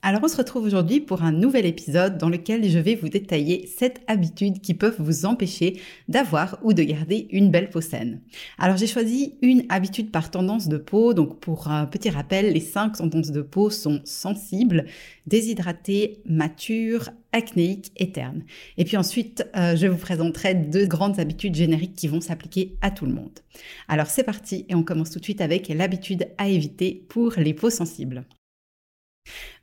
[0.00, 3.66] Alors on se retrouve aujourd'hui pour un nouvel épisode dans lequel je vais vous détailler
[3.66, 8.20] 7 habitudes qui peuvent vous empêcher d'avoir ou de garder une belle peau saine.
[8.58, 12.60] Alors j'ai choisi une habitude par tendance de peau, donc pour un petit rappel, les
[12.60, 14.86] 5 tendances de peau sont sensibles,
[15.26, 18.44] déshydratées, matures, acnéiques et ternes.
[18.76, 22.92] Et puis ensuite, euh, je vous présenterai deux grandes habitudes génériques qui vont s'appliquer à
[22.92, 23.40] tout le monde.
[23.88, 27.52] Alors c'est parti et on commence tout de suite avec l'habitude à éviter pour les
[27.52, 28.24] peaux sensibles.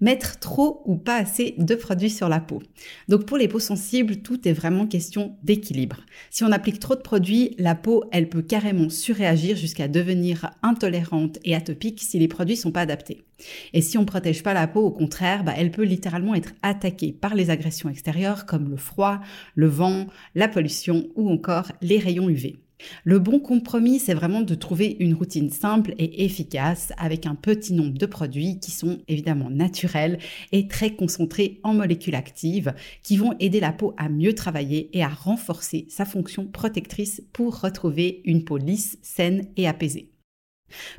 [0.01, 2.61] Mettre trop ou pas assez de produits sur la peau.
[3.07, 6.01] Donc pour les peaux sensibles, tout est vraiment question d'équilibre.
[6.29, 11.39] Si on applique trop de produits, la peau, elle peut carrément surréagir jusqu'à devenir intolérante
[11.43, 13.23] et atopique si les produits sont pas adaptés.
[13.73, 16.53] Et si on ne protège pas la peau, au contraire, bah, elle peut littéralement être
[16.61, 19.19] attaquée par les agressions extérieures comme le froid,
[19.55, 22.57] le vent, la pollution ou encore les rayons UV.
[23.03, 27.73] Le bon compromis, c'est vraiment de trouver une routine simple et efficace avec un petit
[27.73, 30.19] nombre de produits qui sont évidemment naturels
[30.51, 35.03] et très concentrés en molécules actives qui vont aider la peau à mieux travailler et
[35.03, 40.14] à renforcer sa fonction protectrice pour retrouver une peau lisse, saine et apaisée.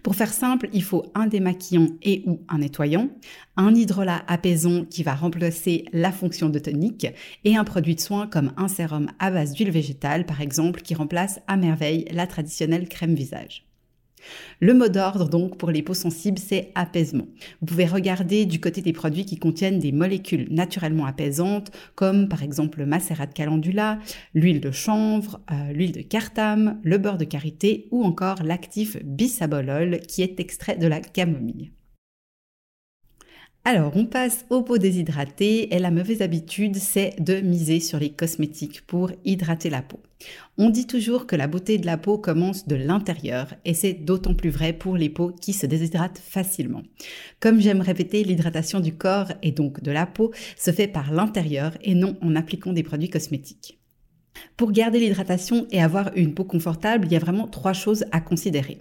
[0.03, 3.09] Pour faire simple, il faut un démaquillant et ou un nettoyant,
[3.57, 7.07] un hydrolat apaisant qui va remplacer la fonction de tonique
[7.45, 10.95] et un produit de soin comme un sérum à base d'huile végétale par exemple qui
[10.95, 13.67] remplace à merveille la traditionnelle crème visage.
[14.61, 17.27] Le mot d'ordre donc pour les peaux sensibles, c'est apaisement.
[17.61, 22.43] Vous pouvez regarder du côté des produits qui contiennent des molécules naturellement apaisantes, comme par
[22.43, 23.99] exemple le macérat de calendula,
[24.35, 30.01] l'huile de chanvre, euh, l'huile de cartame, le beurre de karité ou encore l'actif bisabolol
[30.01, 31.73] qui est extrait de la camomille.
[33.69, 38.11] Alors, on passe aux peaux déshydratées et la mauvaise habitude, c'est de miser sur les
[38.11, 39.99] cosmétiques pour hydrater la peau.
[40.57, 44.35] On dit toujours que la beauté de la peau commence de l'intérieur et c'est d'autant
[44.35, 46.85] plus vrai pour les peaux qui se déshydratent facilement.
[47.41, 51.77] Comme j'aime répéter, l'hydratation du corps et donc de la peau se fait par l'intérieur
[51.83, 53.81] et non en appliquant des produits cosmétiques.
[54.57, 58.21] Pour garder l'hydratation et avoir une peau confortable, il y a vraiment trois choses à
[58.21, 58.79] considérer.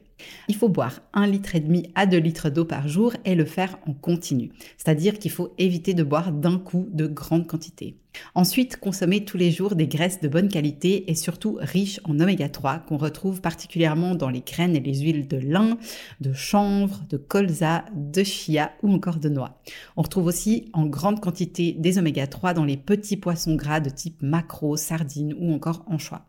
[0.47, 3.45] Il faut boire 1,5 litre et demi à 2 litres d'eau par jour et le
[3.45, 4.51] faire en continu.
[4.77, 7.97] C'est-à-dire qu'il faut éviter de boire d'un coup de grandes quantités.
[8.33, 12.49] Ensuite, consommer tous les jours des graisses de bonne qualité et surtout riches en oméga
[12.49, 15.77] 3 qu'on retrouve particulièrement dans les graines et les huiles de lin,
[16.21, 19.61] de chanvre, de colza, de chia ou encore de noix.
[19.97, 23.89] On retrouve aussi en grande quantité des oméga 3 dans les petits poissons gras de
[23.89, 26.25] type maquereau, sardines ou encore anchois.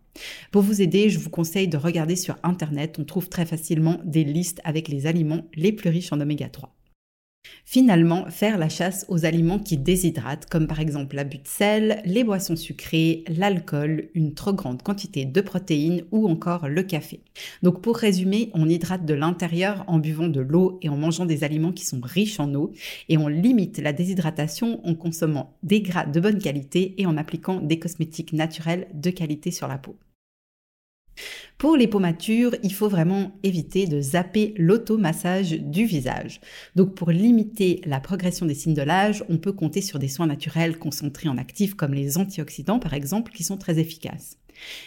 [0.50, 4.24] Pour vous aider, je vous conseille de regarder sur Internet, on trouve très facilement des
[4.24, 6.75] listes avec les aliments les plus riches en oméga 3.
[7.68, 12.22] Finalement, faire la chasse aux aliments qui déshydratent, comme par exemple l'abus de sel, les
[12.22, 17.18] boissons sucrées, l'alcool, une trop grande quantité de protéines ou encore le café.
[17.64, 21.42] Donc pour résumer, on hydrate de l'intérieur en buvant de l'eau et en mangeant des
[21.42, 22.70] aliments qui sont riches en eau
[23.08, 27.60] et on limite la déshydratation en consommant des gras de bonne qualité et en appliquant
[27.60, 29.96] des cosmétiques naturels de qualité sur la peau.
[31.58, 36.40] Pour les peaux matures, il faut vraiment éviter de zapper l'automassage du visage.
[36.74, 40.26] Donc pour limiter la progression des signes de l'âge, on peut compter sur des soins
[40.26, 44.38] naturels concentrés en actifs comme les antioxydants par exemple qui sont très efficaces.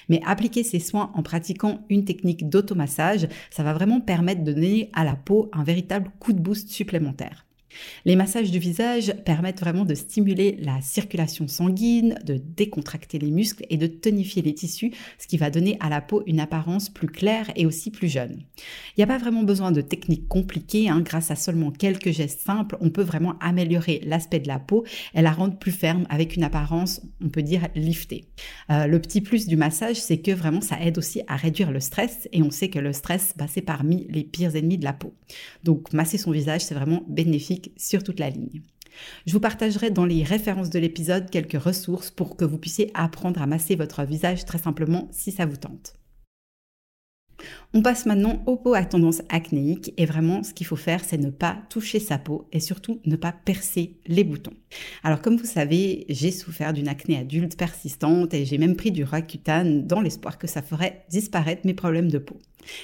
[0.10, 4.90] Mais appliquer ces soins en pratiquant une technique d'automassage, ça va vraiment permettre de donner
[4.94, 7.46] à la peau un véritable coup de boost supplémentaire.
[8.06, 13.66] Les massages du visage permettent vraiment de stimuler la circulation sanguine, de décontracter les muscles
[13.70, 17.08] et de tonifier les tissus, ce qui va donner à la peau une apparence plus
[17.08, 18.44] claire et aussi plus jeune.
[18.96, 21.02] Il n'y a pas vraiment besoin de techniques compliquées, hein.
[21.02, 25.22] grâce à seulement quelques gestes simples, on peut vraiment améliorer l'aspect de la peau et
[25.22, 28.26] la rendre plus ferme avec une apparence, on peut dire, liftée.
[28.72, 31.80] Euh, le petit plus du massage, c'est que vraiment ça aide aussi à réduire le
[31.80, 34.94] stress et on sait que le stress, bah, c'est parmi les pires ennemis de la
[34.94, 35.14] peau.
[35.64, 38.62] Donc masser son visage, c'est vraiment bénéfique sur toute la ligne.
[39.26, 43.42] Je vous partagerai dans les références de l'épisode quelques ressources pour que vous puissiez apprendre
[43.42, 45.99] à masser votre visage très simplement si ça vous tente.
[47.74, 51.18] On passe maintenant aux peaux à tendance acnéique et vraiment ce qu'il faut faire c'est
[51.18, 54.54] ne pas toucher sa peau et surtout ne pas percer les boutons.
[55.04, 59.04] Alors comme vous savez, j'ai souffert d'une acné adulte persistante et j'ai même pris du
[59.04, 62.38] Roaccutane dans l'espoir que ça ferait disparaître mes problèmes de peau.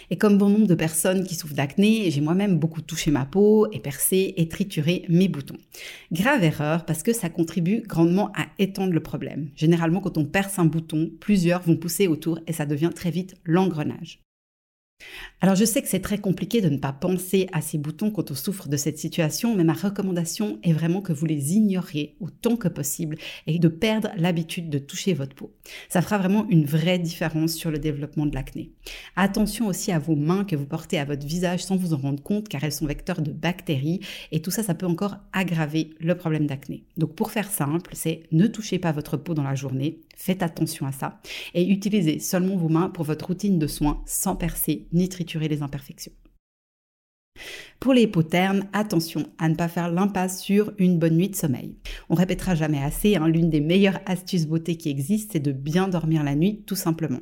[0.10, 3.68] Et comme bon nombre de personnes qui souffrent d'acné, j'ai moi-même beaucoup touché ma peau
[3.72, 5.58] et percé et trituré mes boutons.
[6.12, 9.50] Grave erreur parce que ça contribue grandement à étendre le problème.
[9.56, 13.36] Généralement quand on perce un bouton, plusieurs vont pousser autour et ça devient très vite
[13.46, 14.25] l'engrenage.
[15.46, 18.32] Alors je sais que c'est très compliqué de ne pas penser à ces boutons quand
[18.32, 22.56] on souffre de cette situation, mais ma recommandation est vraiment que vous les ignoriez autant
[22.56, 25.54] que possible et de perdre l'habitude de toucher votre peau.
[25.88, 28.72] Ça fera vraiment une vraie différence sur le développement de l'acné.
[29.16, 32.24] Attention aussi à vos mains que vous portez à votre visage sans vous en rendre
[32.24, 34.00] compte car elles sont vecteurs de bactéries
[34.32, 36.86] et tout ça, ça peut encore aggraver le problème d'acné.
[36.98, 40.86] Donc pour faire simple, c'est ne touchez pas votre peau dans la journée, faites attention
[40.86, 41.20] à ça
[41.54, 45.62] et utilisez seulement vos mains pour votre routine de soins sans percer ni triturer les
[45.62, 46.14] imperfections.
[47.80, 51.36] Pour les peaux ternes, attention à ne pas faire l'impasse sur une bonne nuit de
[51.36, 51.76] sommeil.
[52.10, 55.88] On répétera jamais assez, hein, l'une des meilleures astuces beauté qui existent, c'est de bien
[55.88, 57.20] dormir la nuit, tout simplement.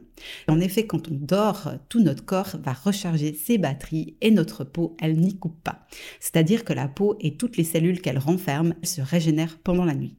[0.48, 4.96] En effet, quand on dort, tout notre corps va recharger ses batteries et notre peau,
[5.02, 5.86] elle n'y coupe pas.
[6.20, 10.16] C'est-à-dire que la peau et toutes les cellules qu'elle renferme se régénèrent pendant la nuit.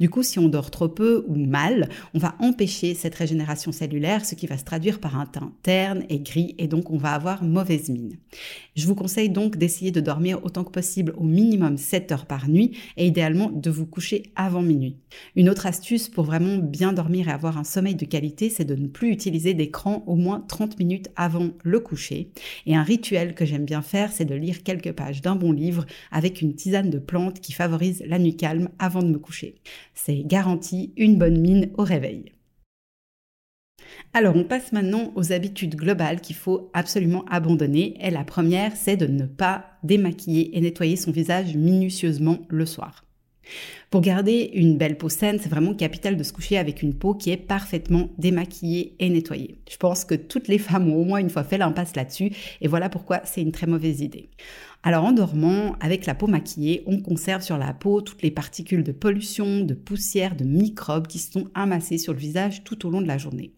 [0.00, 4.24] Du coup, si on dort trop peu ou mal, on va empêcher cette régénération cellulaire,
[4.24, 7.12] ce qui va se traduire par un teint terne et gris, et donc on va
[7.12, 8.16] avoir mauvaise mine.
[8.74, 12.48] Je vous conseille donc d'essayer de dormir autant que possible au minimum 7 heures par
[12.48, 14.96] nuit, et idéalement de vous coucher avant minuit.
[15.34, 18.74] Une autre astuce pour vraiment bien dormir et avoir un sommeil de qualité, c'est de
[18.74, 22.30] ne plus utiliser d'écran au moins 30 minutes avant le coucher.
[22.66, 25.86] Et un rituel que j'aime bien faire, c'est de lire quelques pages d'un bon livre
[26.10, 29.56] avec une tisane de plantes qui favorise la nuit calme avant de me coucher.
[29.94, 32.32] C'est garanti une bonne mine au réveil.
[34.12, 37.96] Alors on passe maintenant aux habitudes globales qu'il faut absolument abandonner.
[38.00, 43.04] Et la première, c'est de ne pas démaquiller et nettoyer son visage minutieusement le soir.
[43.90, 47.14] Pour garder une belle peau saine, c'est vraiment capital de se coucher avec une peau
[47.14, 49.58] qui est parfaitement démaquillée et nettoyée.
[49.70, 52.66] Je pense que toutes les femmes ont au moins une fois fait l'impasse là-dessus et
[52.66, 54.28] voilà pourquoi c'est une très mauvaise idée.
[54.82, 58.84] Alors en dormant, avec la peau maquillée, on conserve sur la peau toutes les particules
[58.84, 62.90] de pollution, de poussière, de microbes qui se sont amassés sur le visage tout au
[62.90, 63.52] long de la journée.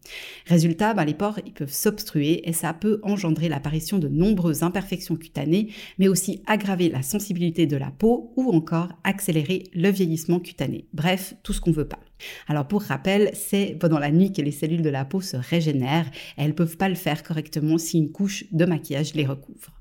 [0.47, 5.17] Résultat, ben, les pores ils peuvent s'obstruer et ça peut engendrer l'apparition de nombreuses imperfections
[5.17, 10.87] cutanées, mais aussi aggraver la sensibilité de la peau ou encore accélérer le vieillissement cutané.
[10.93, 12.01] Bref, tout ce qu'on veut pas.
[12.49, 16.11] Alors pour rappel, c'est pendant la nuit que les cellules de la peau se régénèrent
[16.37, 19.78] elles peuvent pas le faire correctement si une couche de maquillage les recouvre.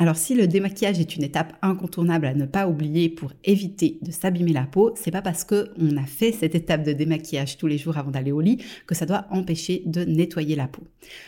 [0.00, 4.10] Alors si le démaquillage est une étape incontournable à ne pas oublier pour éviter de
[4.10, 7.66] s'abîmer la peau, c'est pas parce que on a fait cette étape de démaquillage tous
[7.66, 10.84] les jours avant d'aller au lit que ça doit empêcher de nettoyer la peau.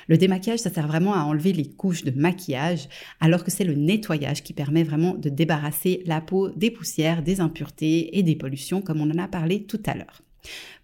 [0.08, 2.88] Le démaquillage, ça sert vraiment à enlever les couches de maquillage,
[3.20, 7.40] alors que c'est le nettoyage qui permet vraiment de débarrasser la peau des poussières, des
[7.42, 10.22] impuretés et des pollutions comme on en a parlé tout à l'heure.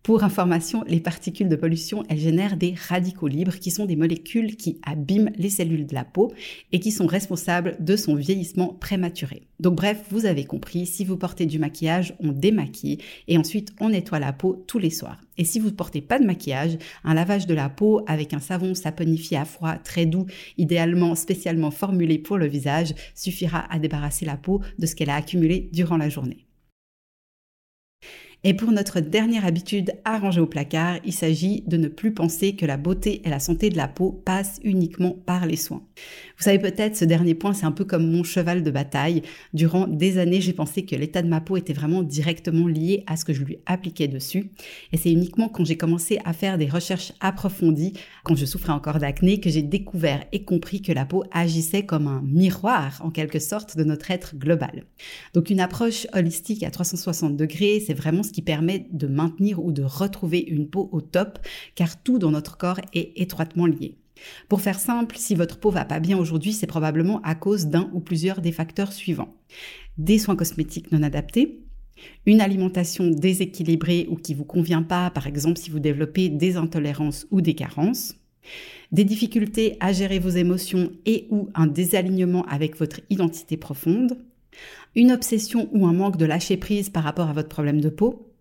[0.09, 4.57] Pour information, les particules de pollution, elles génèrent des radicaux libres qui sont des molécules
[4.57, 6.33] qui abîment les cellules de la peau
[6.73, 9.49] et qui sont responsables de son vieillissement prématuré.
[9.61, 12.97] Donc bref, vous avez compris, si vous portez du maquillage, on démaquille
[13.27, 15.21] et ensuite on nettoie la peau tous les soirs.
[15.37, 18.41] Et si vous ne portez pas de maquillage, un lavage de la peau avec un
[18.41, 20.25] savon saponifié à froid très doux,
[20.57, 25.17] idéalement spécialement formulé pour le visage, suffira à débarrasser la peau de ce qu'elle a
[25.17, 26.48] accumulé durant la journée.
[28.45, 32.55] Et pour notre dernière habitude à ranger au placard, il s'agit de ne plus penser
[32.55, 35.83] que la beauté et la santé de la peau passent uniquement par les soins.
[36.37, 39.23] Vous savez peut-être, ce dernier point, c'est un peu comme mon cheval de bataille.
[39.55, 43.17] Durant des années, j'ai pensé que l'état de ma peau était vraiment directement lié à
[43.17, 44.53] ce que je lui appliquais dessus.
[44.93, 49.01] Et c'est uniquement quand j'ai commencé à faire des recherches approfondies, quand je souffrais encore
[49.01, 53.41] d'acné, que j'ai découvert et compris que la peau agissait comme un miroir, en quelque
[53.41, 54.85] sorte, de notre être global.
[55.35, 59.83] Donc une approche holistique à 360 degrés, c'est vraiment qui permet de maintenir ou de
[59.83, 61.39] retrouver une peau au top,
[61.75, 63.97] car tout dans notre corps est étroitement lié.
[64.49, 67.91] Pour faire simple, si votre peau va pas bien aujourd'hui, c'est probablement à cause d'un
[67.93, 69.35] ou plusieurs des facteurs suivants.
[69.97, 71.61] Des soins cosmétiques non adaptés,
[72.27, 77.27] une alimentation déséquilibrée ou qui vous convient pas, par exemple si vous développez des intolérances
[77.31, 78.15] ou des carences,
[78.93, 84.19] des difficultés à gérer vos émotions et ou un désalignement avec votre identité profonde,
[84.95, 88.33] une obsession ou un manque de lâcher prise par rapport à votre problème de peau,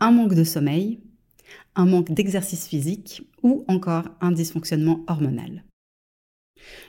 [0.00, 1.00] un manque de sommeil,
[1.74, 5.64] un manque d'exercice physique ou encore un dysfonctionnement hormonal.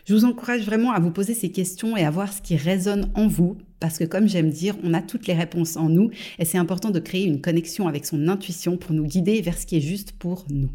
[0.05, 3.11] Je vous encourage vraiment à vous poser ces questions et à voir ce qui résonne
[3.15, 6.45] en vous, parce que comme j'aime dire, on a toutes les réponses en nous et
[6.45, 9.77] c'est important de créer une connexion avec son intuition pour nous guider vers ce qui
[9.77, 10.69] est juste pour nous.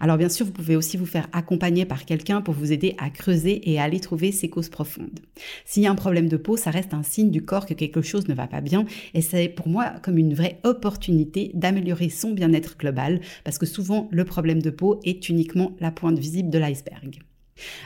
[0.00, 3.10] Alors bien sûr, vous pouvez aussi vous faire accompagner par quelqu'un pour vous aider à
[3.10, 5.20] creuser et à aller trouver ces causes profondes.
[5.64, 8.02] S'il y a un problème de peau, ça reste un signe du corps que quelque
[8.02, 8.84] chose ne va pas bien
[9.14, 14.08] et c'est pour moi comme une vraie opportunité d'améliorer son bien-être global parce que souvent
[14.10, 17.20] le problème de peau est uniquement la pointe visible de l'iceberg.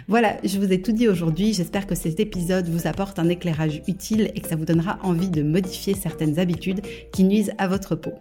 [0.09, 1.53] Voilà, je vous ai tout dit aujourd'hui.
[1.53, 5.31] J'espère que cet épisode vous apporte un éclairage utile et que ça vous donnera envie
[5.31, 6.81] de modifier certaines habitudes
[7.13, 8.13] qui nuisent à votre peau.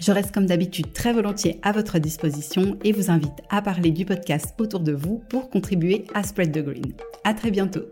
[0.00, 4.04] Je reste comme d'habitude très volontiers à votre disposition et vous invite à parler du
[4.04, 6.92] podcast autour de vous pour contribuer à Spread the Green.
[7.24, 7.84] À très bientôt.